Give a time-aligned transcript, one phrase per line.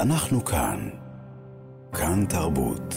[0.00, 0.90] אנחנו כאן.
[1.92, 2.94] כאן תרבות.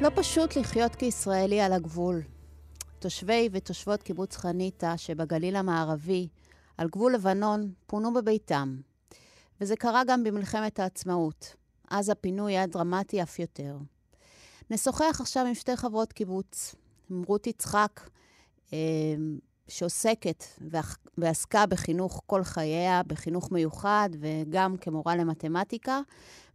[0.00, 2.22] לא פשוט לחיות כישראלי על הגבול.
[2.98, 6.28] תושבי ותושבות קיבוץ חניתה שבגליל המערבי,
[6.78, 8.80] על גבול לבנון, פונו בביתם.
[9.60, 11.54] וזה קרה גם במלחמת העצמאות.
[11.90, 13.76] אז הפינוי היה דרמטי אף יותר.
[14.70, 16.74] נשוחח עכשיו עם שתי חברות קיבוץ,
[17.10, 18.00] עם רות יצחק,
[18.72, 18.78] אה,
[19.68, 20.44] שעוסקת
[21.18, 26.00] ועסקה בחינוך כל חייה, בחינוך מיוחד וגם כמורה למתמטיקה,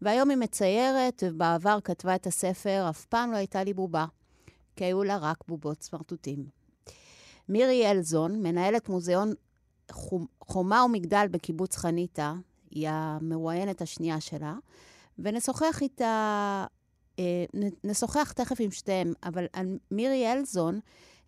[0.02, 4.06] והיום היא מציירת, ובעבר כתבה את הספר "אף פעם לא הייתה לי בובה",
[4.76, 6.46] כי היו לה רק בובות סמרטוטים.
[7.50, 9.34] מירי אלזון, מנהלת מוזיאון
[10.42, 12.34] חומה ומגדל בקיבוץ חניתה,
[12.72, 14.56] היא המרואיינת השנייה שלה,
[15.20, 16.66] ונשוחח איתה,
[17.20, 17.46] אה,
[17.84, 19.46] נשוחח תכף עם שתיהם, אבל
[19.92, 20.80] מירי אלזון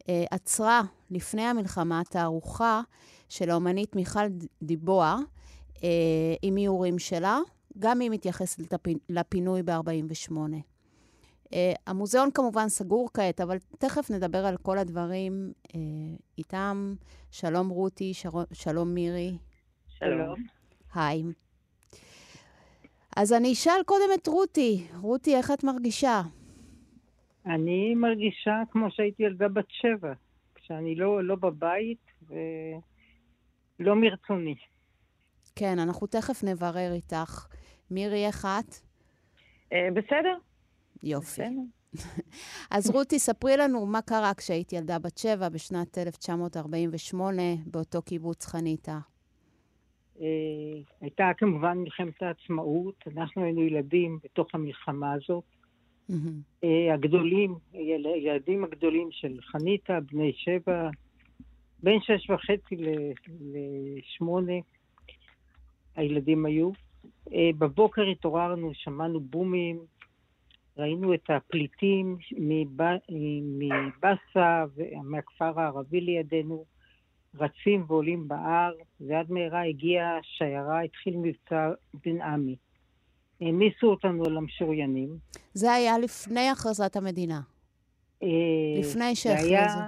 [0.07, 2.81] עצרה לפני המלחמה תערוכה
[3.29, 4.27] של האומנית מיכל
[4.61, 5.17] דיבוע
[5.83, 5.89] אה,
[6.41, 7.39] עם איורים שלה,
[7.79, 8.73] גם היא מתייחסת
[9.09, 10.31] לפינוי ב-48.
[11.45, 11.47] Uh,
[11.87, 15.53] המוזיאון כמובן סגור כעת, אבל תכף נדבר על כל הדברים
[16.37, 16.95] איתם.
[17.31, 18.13] שלום רותי,
[18.53, 19.37] שלום מירי.
[19.87, 20.35] שלום.
[20.93, 21.23] היי.
[23.15, 24.87] אז אני אשאל קודם את רותי.
[25.01, 26.21] רותי, איך את מרגישה?
[27.45, 30.13] אני מרגישה כמו שהייתי ילדה בת שבע,
[30.55, 32.05] כשאני לא, לא בבית
[33.79, 34.55] ולא מרצוני.
[35.55, 37.47] כן, אנחנו תכף נברר איתך.
[37.91, 38.73] מירי, איך את?
[39.69, 40.37] Uh, בסדר.
[41.03, 41.41] יופי.
[42.75, 48.99] אז רותי, ספרי לנו מה קרה כשהיית ילדה בת שבע בשנת 1948 באותו קיבוץ חניתה.
[50.21, 50.25] אה,
[51.01, 55.43] הייתה כמובן מלחמת העצמאות, אנחנו היינו ילדים בתוך המלחמה הזאת.
[56.63, 60.89] אה, הגדולים, הילדים הגדולים של חניתה, בני שבע,
[61.83, 62.75] בין שש וחצי
[63.53, 64.53] לשמונה,
[65.95, 66.71] הילדים היו.
[67.33, 69.79] אה, בבוקר התעוררנו, שמענו בומים,
[70.77, 72.17] ראינו את הפליטים
[73.59, 76.65] מבאסה ומהכפר הערבי לידינו,
[77.35, 81.71] רצים ועולים בהר, ועד מהרה הגיעה שיירה, התחיל מבצע
[82.05, 82.55] בן עמי.
[83.41, 85.17] העמיסו אותנו על המשוריינים.
[85.53, 87.41] זה היה לפני הכרזת המדינה.
[88.23, 88.27] אה,
[88.79, 89.79] לפני שהכריזו.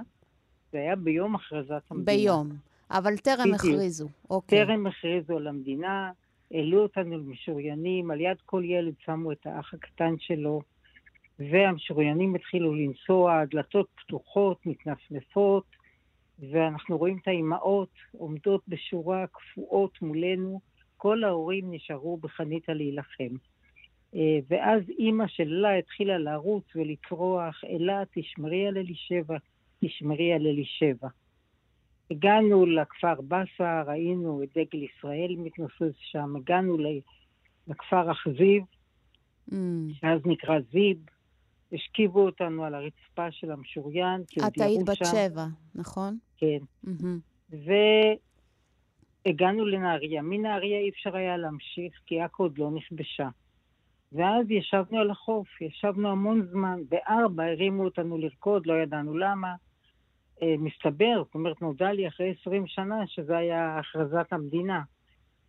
[0.72, 2.04] זה היה ביום הכרזת המדינה.
[2.04, 2.48] ביום,
[2.90, 4.08] אבל טרם הכריזו.
[4.30, 4.66] אוקיי.
[4.66, 6.10] טרם הכריזו על המדינה,
[6.50, 10.60] העלו אותנו למשוריינים, על יד כל ילד שמו את האח הקטן שלו,
[11.38, 15.64] והמשוריינים התחילו לנסוע, הדלתות פתוחות, מתנפנפות,
[16.50, 20.60] ואנחנו רואים את האימהות עומדות בשורה קפואות מולנו,
[20.98, 23.34] כל ההורים נשארו בחניתה להילחם.
[24.14, 29.36] אה, ואז אימא של אלה התחילה לרוץ ולצרוח, אלה, תשמרי על אלישבע,
[29.84, 31.08] תשמרי על אלישבע.
[32.10, 36.76] הגענו לכפר באסה, ראינו את דגל ישראל מתנוסס שם, הגענו
[37.68, 38.62] לכפר אכזיב,
[39.50, 39.54] mm.
[39.92, 40.98] שאז נקרא זיב,
[41.72, 44.22] השכיבו אותנו על הרצפה של המשוריין.
[44.46, 46.18] את היית בת שבע, נכון?
[46.36, 46.58] כן.
[46.86, 47.56] Mm-hmm.
[49.26, 50.22] והגענו לנהריה.
[50.22, 53.28] מנהריה אי אפשר היה להמשיך, כי עכו עוד לא נכבשה.
[54.12, 56.80] ואז ישבנו על החוף, ישבנו המון זמן.
[56.88, 59.54] בארבע הרימו אותנו לרקוד, לא ידענו למה.
[60.42, 64.82] אה, מסתבר, זאת אומרת, נודע לי אחרי עשרים שנה שזה היה הכרזת המדינה.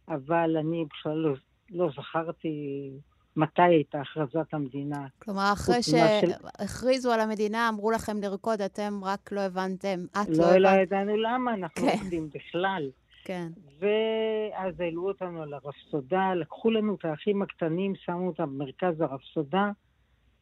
[0.08, 1.34] אבל אני בכלל לא,
[1.72, 2.90] לא זכרתי
[3.36, 5.08] מתי הייתה הכרזת המדינה.
[5.20, 7.14] כלומר, אחרי שהכריזו של...
[7.14, 10.62] על המדינה, אמרו לכם לרקוד, אתם רק לא הבנתם, את לא, לא הבנת.
[10.62, 11.98] לא ידענו למה, אנחנו כן.
[11.98, 12.90] עובדים בכלל.
[13.24, 13.48] כן.
[13.80, 19.72] ואז העלו אותנו על הרפסודה, לקחו לנו את האחים הקטנים, שמו אותם במרכז הרפסודה.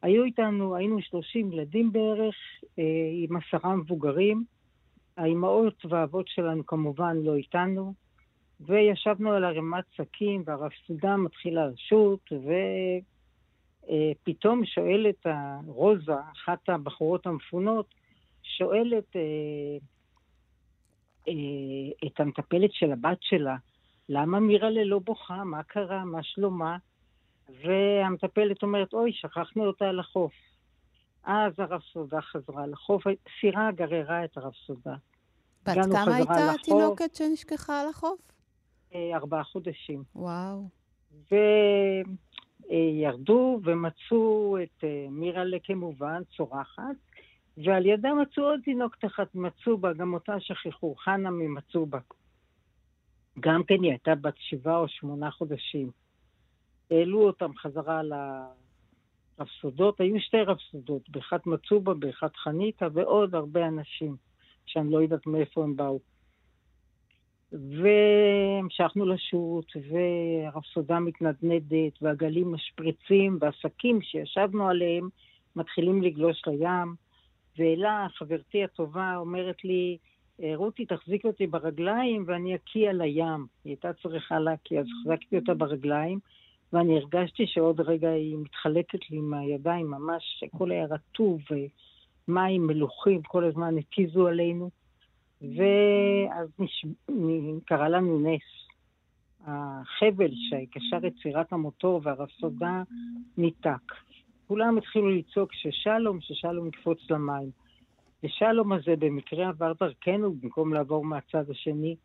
[0.02, 2.36] היו איתנו, היינו 30 ילדים בערך,
[2.80, 2.84] אה,
[3.14, 4.44] עם עשרה מבוגרים.
[5.18, 7.94] האימהות והאבות שלנו כמובן לא איתנו.
[8.60, 12.32] וישבנו על ערימת שקים, והרפסודה מתחילה לשוט,
[13.84, 15.26] ופתאום שואלת
[15.66, 17.94] רוזה, אחת הבחורות המפונות,
[18.44, 19.78] שואלת אה, אה,
[22.06, 23.56] את המטפלת של הבת שלה,
[24.10, 25.44] למה מירה ללא בוכה?
[25.44, 26.06] מה קרה?
[26.06, 26.78] מה שלומה?
[27.64, 30.34] והמטפלת אומרת, אוי, שכחנו אותה על החוף.
[31.24, 33.04] אז הרפסודה חזרה לחוף,
[33.40, 34.96] סירה גררה את הרפסודה.
[35.66, 38.20] בת כמה הייתה התינוקת שנשכחה על החוף?
[38.96, 40.04] אה, ארבעה חודשים.
[40.16, 40.64] וואו.
[42.72, 46.96] וירדו ומצאו את אה, מירלה כמובן, צורחת,
[47.58, 52.00] ועל ידה מצאו עוד תינוק תחת מצובה, גם אותה שכחו, חנה ממצובה.
[53.40, 55.92] גם כן היא הייתה בת שבעה או שמונה חודשים.
[56.92, 58.02] העלו אותם חזרה
[59.38, 64.16] לרפסודות, היו שתי רפסודות, באחת מצובה, באחת חניתה, ועוד הרבה אנשים,
[64.66, 66.00] שאני לא יודעת מאיפה הם באו.
[67.52, 75.10] והמשכנו לשוט, והרפסודה מתנדנדת, והגלים משפריצים, והשקים שישבנו עליהם
[75.56, 77.07] מתחילים לגלוש לים.
[77.58, 79.98] ואלה, חברתי הטובה, אומרת לי,
[80.56, 83.46] רותי, תחזיק אותי ברגליים ואני אקיע לים.
[83.64, 86.20] היא הייתה צריכה להקיע, אז החזקתי אותה ברגליים,
[86.74, 91.42] ואני הרגשתי שעוד רגע היא מתחלקת לי מהידיים, ממש, הכל היה רטוב,
[92.28, 94.70] ומים מלוכים כל הזמן הקיזו עלינו.
[95.42, 96.86] ואז נש...
[97.66, 98.68] קרה לנו נס.
[99.46, 102.84] החבל שקשר את סירת המוטור והרפסודה
[103.38, 103.94] ניתק.
[104.48, 107.52] כולם התחילו לצעוק ששלום, ששלום יקפוץ למים.
[108.24, 111.96] ושלום הזה במקרה עבר דרכנו במקום לעבור מהצד השני.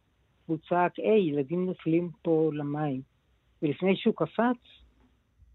[0.47, 3.01] הוא צעק, היי, ילדים נופלים פה למים.
[3.63, 4.57] ולפני שהוא קפץ,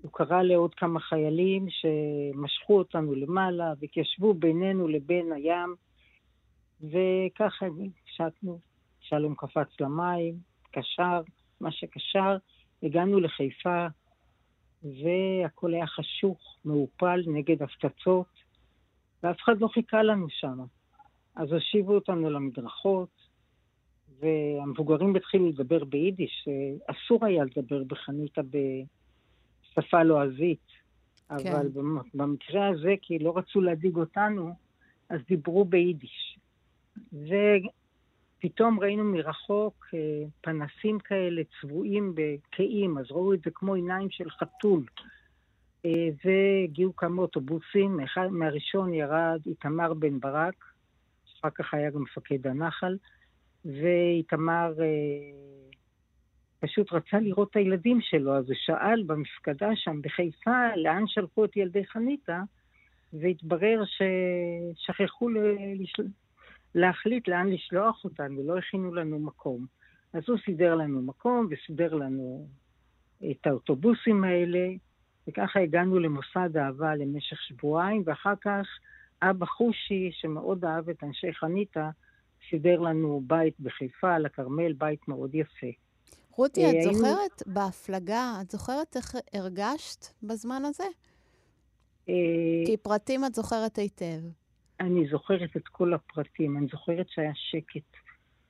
[0.01, 5.75] הוא קרא לעוד כמה חיילים שמשכו אותנו למעלה והתיישבו בינינו לבין הים,
[6.81, 7.65] וככה
[8.05, 8.59] שטנו.
[8.99, 10.35] שלום קפץ למים,
[10.71, 11.21] קשר,
[11.61, 12.37] מה שקשר,
[12.83, 13.87] הגענו לחיפה,
[14.83, 18.27] והכל היה חשוך, מעופל נגד הפצצות,
[19.23, 20.59] ואף אחד לא חיכה לנו שם.
[21.35, 23.09] אז הושיבו אותנו למדרכות,
[24.19, 26.47] והמבוגרים התחילו לדבר ביידיש,
[26.87, 30.67] אסור היה לדבר בחניתה בשפה לועזית.
[31.27, 31.33] כן.
[31.33, 31.67] אבל
[32.13, 34.53] במקרה הזה, כי לא רצו להדאיג אותנו,
[35.09, 36.39] אז דיברו ביידיש.
[38.37, 44.29] ופתאום ראינו מרחוק אה, פנסים כאלה צבועים בקעים, אז ראו את זה כמו עיניים של
[44.29, 44.83] חתול.
[45.85, 47.99] אה, והגיעו כמה אוטובוסים,
[48.31, 50.65] מהראשון ירד איתמר בן ברק,
[51.39, 52.97] אחר כך היה גם מפקד הנחל,
[53.65, 54.85] ואיתמר אה,
[56.59, 61.57] פשוט רצה לראות את הילדים שלו, אז הוא שאל במפקדה שם בחיפה לאן שלחו את
[61.57, 62.41] ילדי חניתה,
[63.13, 65.29] והתברר ששכחו.
[66.77, 69.65] להחליט לאן לשלוח אותם, ולא הכינו לנו מקום.
[70.13, 72.47] אז הוא סידר לנו מקום וסידר לנו
[73.31, 74.69] את האוטובוסים האלה,
[75.27, 78.65] וככה הגענו למוסד אהבה למשך שבועיים, ואחר כך
[79.21, 81.89] אבא חושי, שמאוד אהב את אנשי חניתה,
[82.49, 85.67] סידר לנו בית בחיפה, על הכרמל, בית מאוד יפה.
[86.31, 86.93] רותי, את היינו...
[86.93, 90.83] זוכרת בהפלגה, את זוכרת איך הרגשת בזמן הזה?
[92.09, 92.13] אה,
[92.65, 94.19] כי פרטים את זוכרת היטב.
[94.79, 97.97] אני זוכרת את כל הפרטים, אני זוכרת שהיה שקט.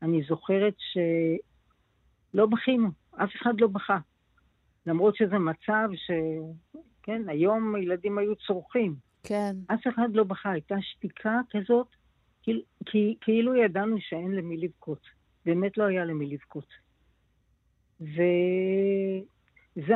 [0.02, 3.98] אני זוכרת שלא בכינו, אף אחד לא בכה.
[4.86, 6.12] למרות שזה מצב ש...
[7.04, 8.96] כן, היום ילדים היו צורכים.
[9.24, 9.56] כן.
[9.68, 11.88] אף אחד לא בכה, הייתה שתיקה כזאת,
[12.86, 15.02] כי, כאילו ידענו שאין למי לבכות.
[15.46, 16.68] באמת לא היה למי לבכות.
[18.02, 18.18] וזה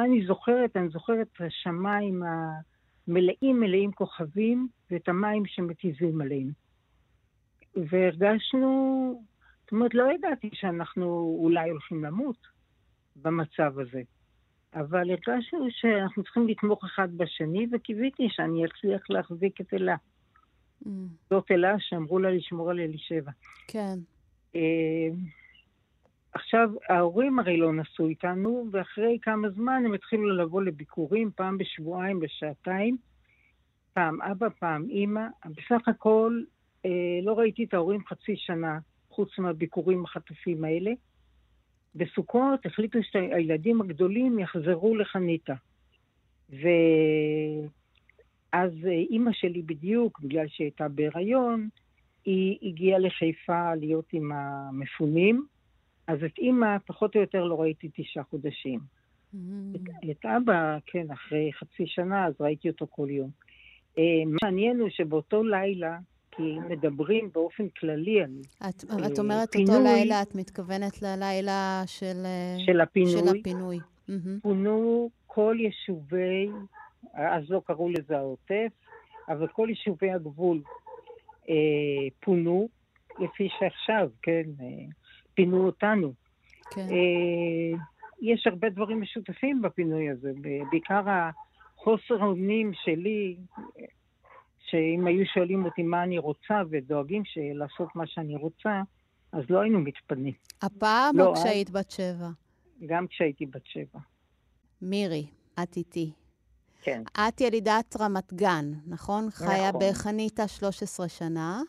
[0.02, 2.71] אני זוכרת, אני זוכרת את השמיים המלאים
[3.42, 6.52] מלאים כוכבים ואת המים שמתיזים עלינו.
[7.76, 9.24] והרגשנו,
[9.62, 12.38] זאת אומרת, לא ידעתי שאנחנו אולי הולכים למות
[13.16, 14.02] במצב הזה.
[14.74, 19.96] אבל הרגשנו שאנחנו צריכים לתמוך אחד בשני, וקיוויתי שאני אצליח להחזיק את אלה.
[20.86, 20.90] Mm.
[21.30, 23.32] זאת אלה שאמרו לה לשמור על אלישבע.
[23.68, 24.00] כן.
[24.54, 24.58] Uh,
[26.34, 32.20] עכשיו, ההורים הרי לא נסעו איתנו, ואחרי כמה זמן הם התחילו לבוא לביקורים, פעם בשבועיים,
[32.20, 32.98] בשעתיים.
[33.94, 35.28] פעם אבא, פעם אימא.
[35.46, 36.42] בסך הכל
[36.86, 36.90] uh,
[37.24, 38.80] לא ראיתי את ההורים חצי שנה,
[39.10, 40.92] חוץ מהביקורים החטופים האלה.
[41.96, 45.54] בסוכות החליטו שהילדים הגדולים יחזרו לחניתה.
[46.50, 46.62] ואז
[48.86, 51.70] אימא שלי בדיוק, בגלל שהיא הייתה בהיריון,
[52.26, 55.46] היא הגיעה לחיפה להיות עם המפונים,
[56.08, 58.80] אז את אימא פחות או יותר לא ראיתי תשעה חודשים.
[58.80, 59.38] Mm-hmm.
[59.76, 59.82] את,
[60.12, 63.30] את אבא, כן, אחרי חצי שנה, אז ראיתי אותו כל יום.
[63.98, 65.98] אה, מה מעניין הוא שבאותו לילה
[66.32, 68.32] כי מדברים באופן כללי על
[68.70, 73.12] את, אה, את אומרת פינוי, אותו לילה, את מתכוונת ללילה של, אה, של הפינוי.
[73.12, 73.80] של הפינוי.
[74.42, 76.50] פונו כל יישובי,
[77.14, 78.72] אז לא קראו לזה העוטף,
[79.30, 80.62] אבל כל יישובי הגבול
[81.50, 81.56] אה,
[82.20, 82.70] פונו,
[83.20, 84.86] לפי שעכשיו, כן, אה,
[85.42, 86.14] פינו אותנו.
[86.72, 86.82] כן.
[86.82, 87.78] אה,
[88.22, 90.32] יש הרבה דברים משותפים בפינוי הזה,
[90.72, 93.38] בעיקר החוסר האונים שלי,
[94.60, 97.24] שאם היו שואלים אותי מה אני רוצה ודואגים
[97.56, 98.82] לעשות מה שאני רוצה,
[99.32, 100.34] אז לא היינו מתפנים.
[100.62, 102.30] הפעם לא, או כשהיית בת שבע?
[102.86, 104.00] גם כשהייתי בת שבע.
[104.82, 105.26] מירי,
[105.64, 106.12] את איתי.
[106.82, 107.04] כן.
[107.12, 109.26] את ילידת רמת גן, נכון?
[109.28, 109.48] נכון.
[109.48, 111.62] חיה בחניתה 13 שנה.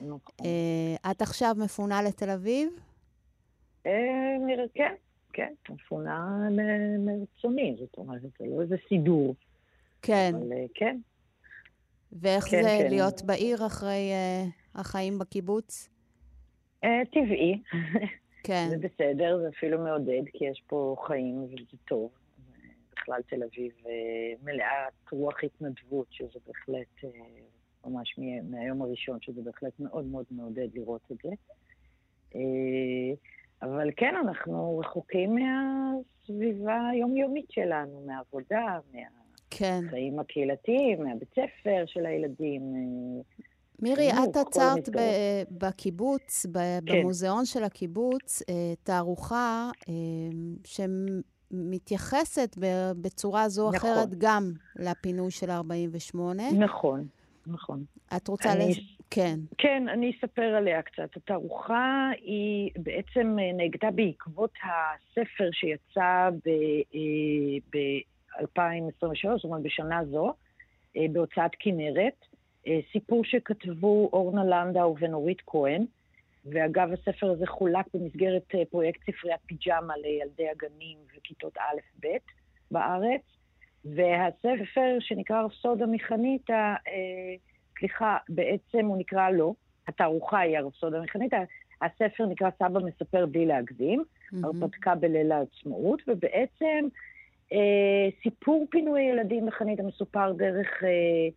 [0.00, 0.18] נכון.
[0.40, 2.87] Uh, את עכשיו מפונה לתל אביב?
[3.86, 3.88] Uh,
[4.74, 4.94] כן,
[5.32, 6.48] כן, מפונה
[6.98, 9.34] מרצוני, זאת אומרת, זה לא איזה סידור.
[10.02, 10.32] כן.
[10.34, 10.96] אבל uh, כן,
[12.12, 12.86] ואיך כן, זה כן.
[12.90, 15.88] להיות בעיר אחרי uh, החיים בקיבוץ?
[16.84, 17.62] Uh, טבעי.
[18.44, 18.66] כן.
[18.70, 22.10] זה בסדר, זה אפילו מעודד, כי יש פה חיים וזה טוב.
[23.08, 23.92] בכלל תל אביב אה,
[24.44, 27.10] מלאת רוח התנדבות, שזה בהחלט, אה,
[27.86, 28.18] ממש
[28.50, 31.30] מהיום הראשון, שזה בהחלט מאוד מאוד מעודד לראות את זה.
[33.62, 38.78] אה, אבל כן, אנחנו רחוקים מהסביבה היומיומית שלנו, מהעבודה,
[39.50, 40.18] מהחיים כן.
[40.20, 42.62] הקהילתיים, מהבית ספר של הילדים.
[43.82, 44.88] מירי, את עצרת
[45.50, 46.80] בקיבוץ, כן.
[46.84, 48.42] במוזיאון של הקיבוץ,
[48.82, 49.70] תערוכה
[50.64, 52.56] שמתייחסת
[53.00, 53.90] בצורה זו או נכון.
[53.90, 56.42] אחרת גם לפינוי של 48.
[56.52, 57.06] נכון,
[57.46, 57.84] נכון.
[58.16, 58.70] את רוצה אני...
[58.70, 58.97] לש...
[59.10, 59.38] כן.
[59.58, 61.16] כן, אני אספר עליה קצת.
[61.16, 66.28] התערוכה היא בעצם נגדה בעקבות הספר שיצא
[67.70, 70.32] ב-2023, אה, זאת אומרת בשנה זו,
[70.96, 72.24] אה, בהוצאת כנרת.
[72.66, 75.84] אה, סיפור שכתבו אורנה לנדאו ונורית כהן,
[76.44, 82.06] ואגב, הספר הזה חולק במסגרת אה, פרויקט ספריית פיג'מה לילדי הגנים וכיתות א'-ב'
[82.70, 83.22] בארץ,
[83.84, 87.34] והספר שנקרא רפסודה מחניתה, אה,
[87.78, 89.52] סליחה, בעצם הוא נקרא לא,
[89.88, 91.36] התערוכה היא הרפסודה מחניתה,
[91.82, 94.36] הספר נקרא סבא מספר בלי להגזים, mm-hmm.
[94.42, 96.88] הרפתקה בליל העצמאות, ובעצם
[97.52, 100.84] אה, סיפור פינוי ילדים בחניתה מסופר דרך...
[100.84, 101.28] אה,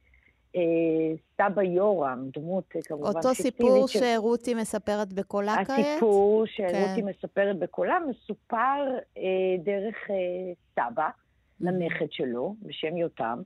[0.55, 3.97] אה, סבא יורם, דמות אה, כמובן אותו סיפור ש...
[3.97, 5.69] שרותי מספרת בקולה כעת?
[5.69, 7.05] הסיפור שרותי כן.
[7.05, 9.23] מספרת בקולה מסופר אה,
[9.63, 11.65] דרך אה, סבא mm-hmm.
[11.65, 13.41] לנכד שלו, בשם יותם,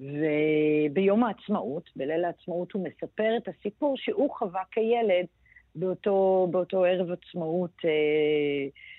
[0.00, 5.26] וביום העצמאות, בליל העצמאות, הוא מספר את הסיפור שהוא חווה כילד
[5.74, 7.90] באותו, באותו ערב עצמאות אה,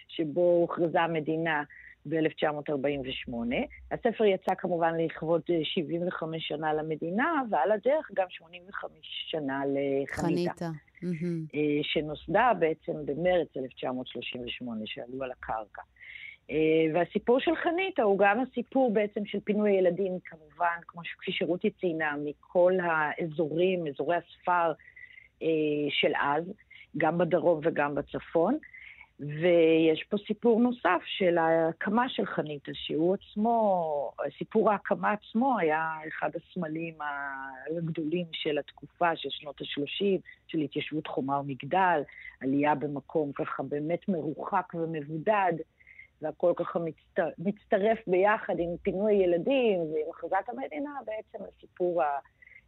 [0.07, 1.63] שבו הוכרזה המדינה.
[2.05, 3.33] ב-1948.
[3.91, 10.53] הספר יצא כמובן לכבוד 75 אה, שנה למדינה, ועל הדרך גם 85 שנה לחניתה.
[10.53, 10.69] חניתה.
[11.03, 11.57] Mm-hmm.
[11.83, 15.81] שנוסדה בעצם במרץ 1938, שעלו על הקרקע.
[16.49, 16.55] אה,
[16.93, 22.15] והסיפור של חניתה הוא גם הסיפור בעצם של פינוי ילדים, כמובן, כמו שכפי שרותי ציינה,
[22.25, 24.71] מכל האזורים, אזורי הספר
[25.89, 26.43] של אז,
[26.97, 28.57] גם בדרום וגם בצפון.
[29.19, 36.29] ויש פה סיפור נוסף של ההקמה של חניתה, שהוא עצמו, סיפור ההקמה עצמו היה אחד
[36.35, 36.93] הסמלים
[37.77, 42.01] הגדולים של התקופה, של שנות ה-30, של התיישבות חומה ומגדל,
[42.41, 45.53] עלייה במקום ככה באמת מרוחק ומבודד,
[46.21, 52.01] והכל ככה מצטר, מצטרף ביחד עם פינוי ילדים ועם הכרזת המדינה, בעצם לסיפור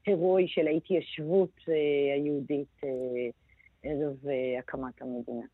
[0.06, 1.74] ההירואי של ההתיישבות אה,
[2.16, 2.90] היהודית אה,
[3.84, 5.46] ערב אה, הקמת המדינה.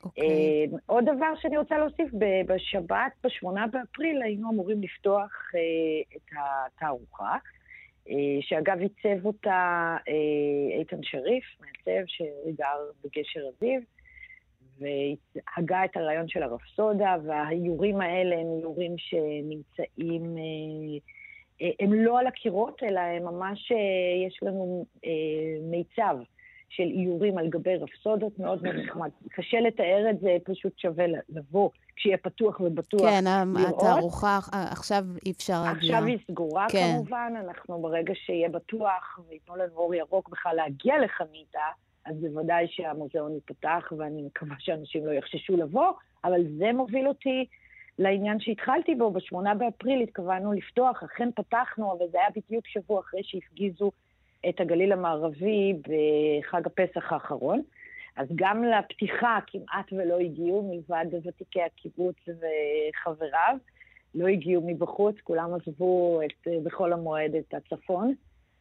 [0.00, 0.04] Okay.
[0.04, 0.66] אוקיי.
[0.72, 2.10] Uh, עוד דבר שאני רוצה להוסיף,
[2.46, 7.36] בשבת, ב-8 באפריל, היינו אמורים לפתוח uh, את התערוכה,
[8.06, 13.82] uh, שאגב עיצב אותה uh, איתן שריף, מעצב שגר בגשר אביב,
[14.80, 22.26] והגה את הרעיון של הרפסודה, והאיורים האלה הם איורים שנמצאים, uh, uh, הם לא על
[22.26, 24.84] הקירות, אלא הם ממש, uh, יש לנו
[25.62, 26.16] מיצב.
[26.72, 29.10] של איורים על גבי רפסודות, מאוד מאוד נחמד.
[29.30, 33.56] קשה לתאר את זה, פשוט שווה לבוא כשיהיה פתוח ובטוח כן, לראות.
[33.56, 35.80] כן, התערוכה עכשיו אי אפשר להגיע.
[35.80, 36.92] עכשיו היא סגורה כן.
[36.92, 41.64] כמובן, אנחנו ברגע שיהיה בטוח וייתנו לנו אור ירוק בכלל להגיע לחניתה,
[42.10, 45.92] אז בוודאי שהמוזיאון ייפתח, ואני מקווה שאנשים לא יחששו לבוא,
[46.24, 47.46] אבל זה מוביל אותי
[47.98, 53.20] לעניין שהתחלתי בו, ב-8 באפריל התכוונו לפתוח, אכן פתחנו, אבל זה היה בדיוק שבוע אחרי
[53.22, 53.90] שהפגיזו
[54.48, 57.62] את הגליל המערבי בחג הפסח האחרון.
[58.16, 63.56] אז גם לפתיחה כמעט ולא הגיעו, מלבד ותיקי הקיבוץ וחבריו.
[64.14, 68.14] לא הגיעו מבחוץ, כולם עזבו את, בחול המועד את הצפון,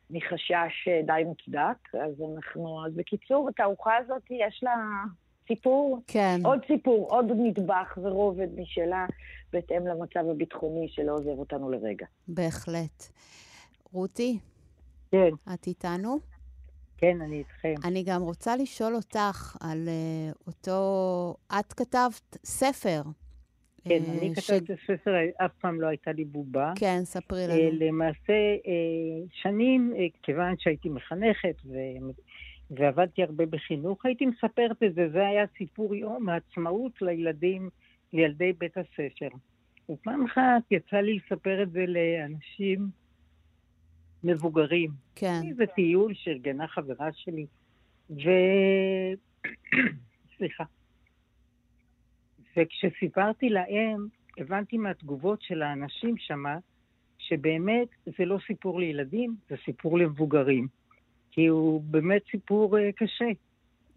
[0.09, 1.93] מחשש די מוצדק.
[1.93, 5.03] אז אנחנו, אז בקיצור, התערוכה הזאת יש לה
[5.47, 6.39] סיפור, כן.
[6.43, 9.05] עוד סיפור, עוד נדבך ורובד משלה,
[9.53, 12.05] בהתאם למצב הביטחוני שלא עוזב אותנו לרגע.
[12.27, 13.03] בהחלט.
[13.93, 14.39] רותי,
[15.11, 15.29] כן.
[15.53, 16.17] את איתנו?
[16.97, 17.73] כן, אני איתכם.
[17.83, 21.35] אני גם רוצה לשאול אותך על uh, אותו...
[21.59, 23.01] את כתבת ספר.
[23.89, 24.51] כן, אני ש...
[24.51, 25.11] כתבתי ספר,
[25.45, 26.73] אף פעם לא הייתה לי בובה.
[26.75, 27.57] כן, ספרי לנו.
[27.57, 29.93] Uh, למעשה, uh, שנים,
[30.23, 31.73] כיוון שהייתי מחנכת ו...
[32.71, 35.09] ועבדתי הרבה בחינוך, הייתי מספרת את זה.
[35.09, 37.69] זה היה סיפור יום העצמאות לילדים,
[38.13, 39.29] לילדי בית הספר.
[39.89, 42.89] ופעם אחת יצא לי לספר את זה לאנשים
[44.23, 44.91] מבוגרים.
[45.15, 45.41] כן.
[45.57, 47.45] זה טיול שארגנה חברה שלי,
[48.09, 48.29] ו...
[50.37, 50.63] סליחה.
[52.59, 56.57] וכשסיפרתי להם, הבנתי מהתגובות של האנשים שמה,
[57.17, 60.67] שבאמת זה לא סיפור לילדים, זה סיפור למבוגרים.
[61.31, 63.25] כי הוא באמת סיפור uh, קשה.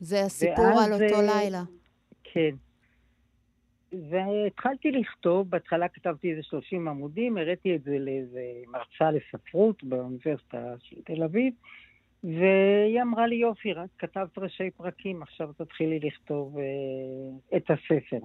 [0.00, 1.62] זה הסיפור על אותו uh, לילה.
[2.24, 2.54] כן.
[4.10, 10.96] והתחלתי לכתוב, בהתחלה כתבתי איזה 30 עמודים, הראיתי את זה לאיזה מרצה לספרות באוניברסיטה של
[11.04, 11.54] תל אביב,
[12.24, 18.18] והיא אמרה לי, יופי, רק כתבת ראשי פרקים, עכשיו תתחילי לכתוב אה, את הספר.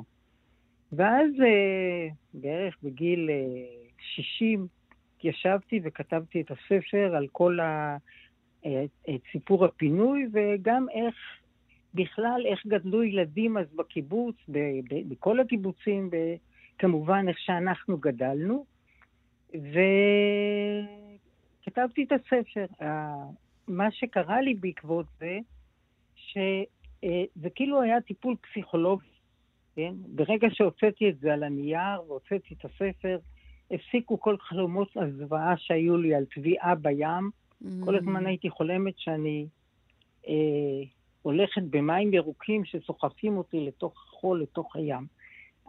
[0.92, 3.36] ואז אה, בערך בגיל אה,
[4.00, 4.68] 60
[5.24, 7.98] ישבתי וכתבתי את הספר על כל ה...
[8.66, 11.16] אה, את סיפור הפינוי, וגם איך
[11.94, 14.36] בכלל, איך גדלו ילדים אז בקיבוץ,
[15.08, 16.10] בכל הקיבוצים,
[16.78, 18.66] כמובן איך שאנחנו גדלנו,
[21.64, 22.66] וכתבתי את הספר.
[23.68, 25.40] מה שקרה לי בעקבות זה,
[26.16, 29.17] שזה כאילו היה טיפול פסיכולוגי,
[29.78, 29.94] כן?
[30.08, 33.18] ברגע שהוצאתי את זה על הנייר והוצאתי את הספר,
[33.72, 37.30] הפסיקו כל חלומות הזוועה שהיו לי על טביעה בים.
[37.64, 37.86] Mm-hmm.
[37.86, 39.48] כל הזמן הייתי חולמת שאני
[40.28, 40.34] אה,
[41.22, 45.06] הולכת במים ירוקים שסוחפים אותי לתוך החול, לתוך הים.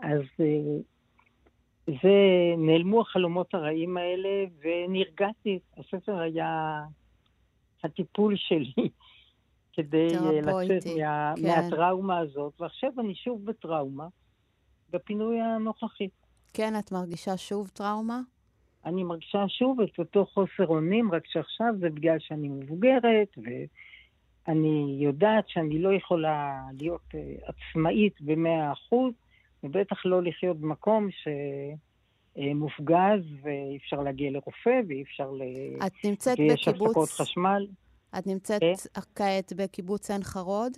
[0.02, 0.78] אז אה,
[1.86, 2.16] זה,
[2.58, 5.58] נעלמו החלומות הרעים האלה ונרגעתי.
[5.78, 6.82] הספר היה
[7.84, 8.88] הטיפול שלי
[9.78, 11.42] כדי אה, לצאת מה, כן.
[11.42, 14.06] מהטראומה הזאת, ועכשיו אני שוב בטראומה,
[14.90, 16.08] בפינוי הנוכחי.
[16.52, 18.20] כן, את מרגישה שוב טראומה?
[18.84, 25.48] אני מרגישה שוב את אותו חוסר אונים, רק שעכשיו זה בגלל שאני מבוגרת, ואני יודעת
[25.48, 27.16] שאני לא יכולה להיות uh,
[27.50, 29.12] עצמאית במאה אחוז,
[29.62, 31.08] ובטח לא לחיות במקום
[32.36, 35.42] שמופגז, ואי אפשר להגיע לרופא, ואי אפשר ל...
[35.86, 36.50] את נמצאת בקיבוץ...
[36.50, 37.66] ויש הפסקות חשמל.
[38.18, 39.00] את נמצאת כן?
[39.14, 40.72] כעת בקיבוץ עין חרוד?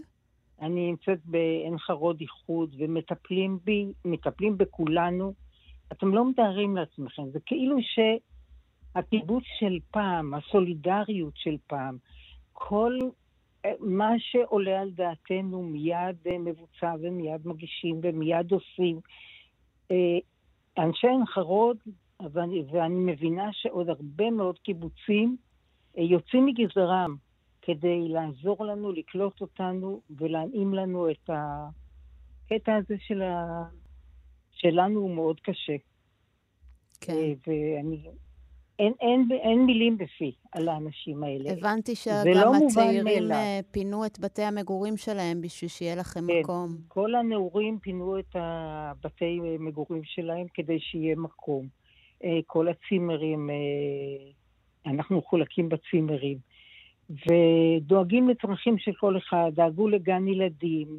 [0.61, 5.35] אני נמצאת בעין חרוד איחוד, ומטפלים בי, מטפלים בכולנו.
[5.93, 11.97] אתם לא מתארים לעצמכם, זה כאילו שהקיבוץ של פעם, הסולידריות של פעם,
[12.53, 12.99] כל
[13.65, 19.01] אה, מה שעולה על דעתנו מיד אה, מבוצע ומיד מגישים ומיד עושים.
[19.91, 20.19] אה,
[20.79, 21.77] אנשי עין חרוד,
[22.33, 25.37] ואני, ואני מבינה שעוד הרבה מאוד קיבוצים
[25.97, 27.17] יוצאים מגזרם
[27.63, 33.63] כדי לעזור לנו, לקלוט אותנו ולהנעים לנו את הקטע הזה של ה...
[34.51, 35.77] שלנו הוא מאוד קשה.
[37.01, 37.13] כן.
[37.13, 38.03] אה, ואני...
[38.79, 41.51] אין, אין, אין מילים בפי על האנשים האלה.
[41.53, 46.77] הבנתי שגם לא הצעירים אה, פינו את בתי המגורים שלהם בשביל שיהיה לכם כן, מקום.
[46.89, 51.69] כל הנעורים פינו את הבתי מגורים שלהם כדי שיהיה מקום.
[52.25, 53.51] אה, כל הצימרים,
[54.87, 56.39] אנחנו מחולקים בצימרים.
[57.11, 60.99] ודואגים לצרכים של כל אחד, דאגו לגן ילדים.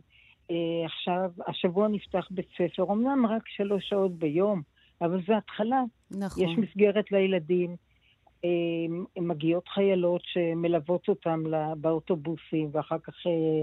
[0.86, 4.62] עכשיו, השבוע נפתח בית ספר, אמנם רק שלוש שעות ביום,
[5.02, 5.84] אבל זה התחלה.
[6.12, 6.44] נכון.
[6.44, 7.76] יש מסגרת לילדים.
[9.17, 11.44] מגיעות חיילות שמלוות אותם
[11.78, 13.62] באוטובוסים, ואחר כך אה,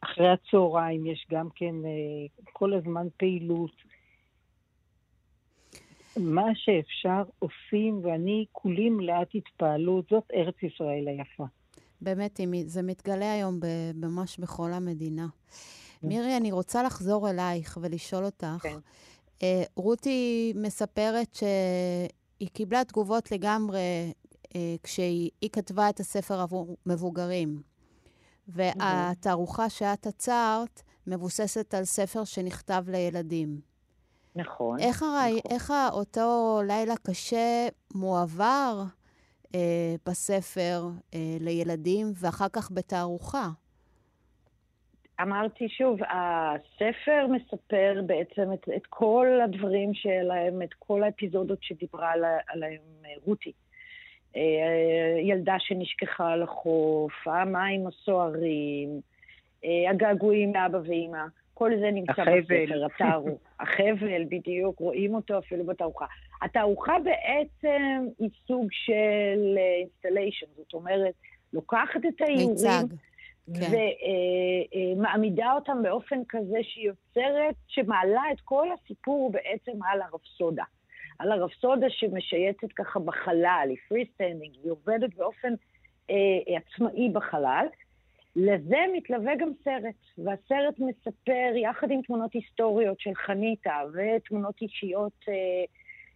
[0.00, 3.91] אחרי הצהריים יש גם כן אה, כל הזמן פעילות.
[6.16, 11.44] מה שאפשר עושים, ואני כולי מלאת התפעלות, זאת ארץ ישראל היפה.
[12.00, 13.60] באמת, זה מתגלה היום
[13.94, 15.26] ממש בכל המדינה.
[16.00, 16.08] כן.
[16.08, 18.76] מירי, אני רוצה לחזור אלייך ולשאול אותך, כן.
[19.42, 24.12] אה, רותי מספרת שהיא קיבלה תגובות לגמרי
[24.56, 27.62] אה, כשהיא כתבה את הספר עבור מבוגרים.
[28.48, 33.60] והתערוכה שאת עצרת מבוססת על ספר שנכתב לילדים.
[34.36, 34.78] נכון.
[34.78, 35.50] איך, הרי, נכון.
[35.50, 38.82] איך אותו לילה קשה מועבר
[39.54, 40.82] אה, בספר
[41.14, 43.48] אה, לילדים ואחר כך בתערוכה?
[45.22, 52.12] אמרתי שוב, הספר מספר בעצם את, את כל הדברים שלהם, את כל האפיזודות שדיברה
[52.48, 52.80] עליהם
[53.24, 53.52] רותי.
[54.36, 59.00] אה, ילדה שנשכחה על החוף, המים הסוערים,
[59.64, 61.24] אה, הגעגועים לאבא ואימא,
[61.62, 62.12] כל זה נמצא.
[62.12, 63.40] בספר, התערוך.
[63.60, 66.06] החבל, בדיוק, רואים אותו אפילו בתערוכה.
[66.42, 71.14] התערוכה בעצם היא סוג של installation, זאת אומרת,
[71.52, 72.50] לוקחת את האיורים...
[72.50, 72.84] מיצג.
[73.54, 73.72] כן.
[74.96, 80.64] ומעמידה אה, אותם באופן כזה שהיא יוצרת, שמעלה את כל הסיפור בעצם על הרפסודה.
[81.18, 85.54] על הרפסודה שמשייטת ככה בחלל, היא פרי היא עובדת באופן
[86.10, 87.66] אה, עצמאי בחלל.
[88.36, 95.34] לזה מתלווה גם סרט, והסרט מספר, יחד עם תמונות היסטוריות של חניתה ותמונות אישיות אה,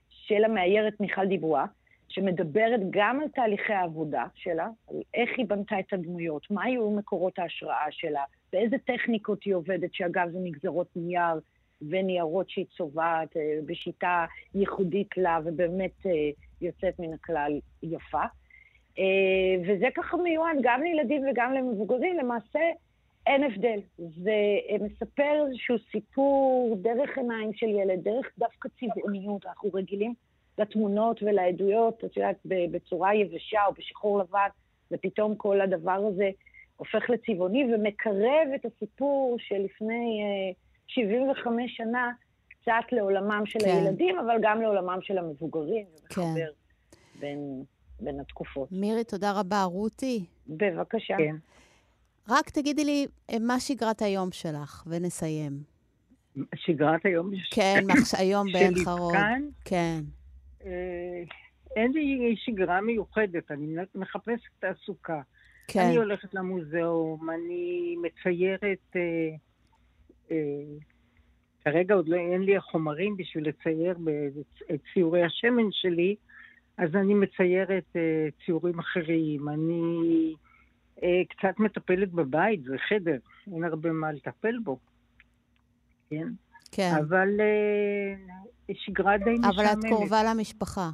[0.09, 1.65] של המאיירת מיכל דיבואה,
[2.09, 7.39] שמדברת גם על תהליכי העבודה שלה, על איך היא בנתה את הדמויות, מה היו מקורות
[7.39, 11.41] ההשראה שלה, באיזה טכניקות היא עובדת, שאגב זה נגזרות נייר
[11.83, 16.11] וניירות שהיא צובעת אה, בשיטה ייחודית לה ובאמת אה,
[16.61, 18.25] יוצאת מן הכלל יפה.
[18.99, 19.05] אה,
[19.63, 22.17] וזה ככה מיועד גם לילדים וגם למבוגרים.
[22.19, 22.61] למעשה,
[23.27, 23.81] אין הבדל.
[23.99, 24.33] זה
[24.81, 29.47] מספר איזשהו סיפור דרך עיניים של ילד, דרך דווקא צבעוניות.
[29.47, 30.15] אנחנו רגילים
[30.59, 34.49] לתמונות ולעדויות, את יודעת, בצורה יבשה או בשחור לבן,
[34.91, 36.31] ופתאום כל הדבר הזה
[36.77, 40.57] הופך לצבעוני ומקרב את הסיפור שלפני uh,
[40.87, 42.13] 75 שנה
[42.49, 43.69] קצת לעולמם של כן.
[43.69, 47.21] הילדים, אבל גם לעולמם של המבוגרים, ומחבר כן.
[47.21, 47.65] בין,
[48.01, 48.73] בין התקופות.
[48.73, 49.63] מירי, תודה רבה.
[49.63, 50.25] רותי?
[50.49, 51.17] בבקשה.
[51.19, 51.37] כן.
[52.29, 55.53] רק תגידי לי, אה, מה שגרת היום שלך, ונסיים.
[56.55, 57.31] שגרת היום?
[57.55, 57.85] כן,
[58.21, 59.15] היום בעין חרוד.
[59.15, 59.43] שלי כאן?
[59.65, 60.01] כן.
[60.65, 61.23] אה,
[61.77, 65.21] אין לי שגרה מיוחדת, אני מחפשת תעסוקה.
[65.69, 65.81] כן.
[65.81, 68.97] אני הולכת למוזיאום, אני מציירת...
[68.97, 69.01] אה,
[70.31, 70.37] אה,
[71.65, 73.97] כרגע עוד לא, אין לי החומרים בשביל לצייר
[74.75, 76.17] את ציורי השמן שלי,
[76.79, 79.49] אז אני מציירת אה, ציורים אחרים.
[79.49, 80.35] אני
[81.03, 83.19] אה, קצת מטפלת בבית, זה חדר,
[83.55, 84.79] אין הרבה מה לטפל בו.
[86.11, 86.29] כן?
[86.73, 86.91] כן.
[86.99, 89.55] אבל אה, שגרה די משעממת.
[89.55, 90.91] אבל את קרובה למשפחה.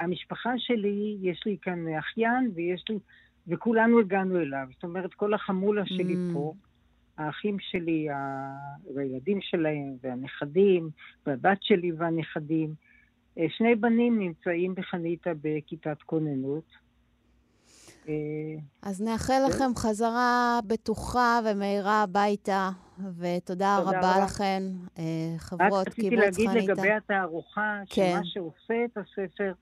[0.00, 2.98] המשפחה שלי, יש לי כאן אחיין ויש לי,
[3.48, 4.66] וכולנו הגענו אליו.
[4.72, 6.34] זאת אומרת, כל החמולה שלי mm.
[6.34, 6.54] פה,
[7.18, 8.08] האחים שלי,
[8.94, 10.90] והילדים שלהם, והנכדים,
[11.26, 12.74] והבת שלי והנכדים,
[13.48, 16.64] שני בנים נמצאים בחניתה בכיתת כוננות.
[18.08, 18.14] אה,
[18.82, 22.70] אז נאחל לכם חזרה בטוחה ומהירה הביתה,
[23.18, 24.62] ותודה רבה, רבה לכן,
[24.98, 25.04] אה,
[25.38, 26.22] חברות קיבוץ חניתה.
[26.22, 28.12] רק רציתי להגיד לגבי התערוכה, כן.
[28.14, 29.52] שמה שעושה את הספר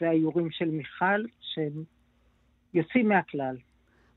[0.00, 1.84] זה האיורים של מיכל, שהם
[2.74, 3.56] יוצאים מהכלל.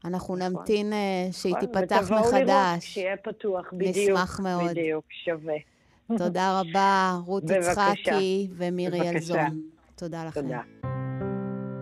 [0.06, 0.58] אנחנו נכון.
[0.58, 0.94] נמתין
[1.32, 2.12] שהיא נכון, תיפתח מחדש.
[2.12, 3.98] ותבואו לראות, שיהיה פתוח, בדיוק.
[3.98, 4.72] נשמח מאוד.
[4.72, 5.75] בדיוק, שווה.
[6.08, 9.62] תודה רבה, רות יצחקי ומירי אלזון.
[9.96, 10.42] תודה לכם.
[10.42, 10.60] תודה.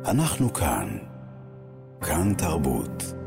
[0.06, 0.98] אנחנו כאן.
[2.02, 3.23] כאן תרבות.